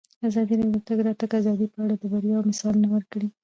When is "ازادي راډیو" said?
0.27-0.73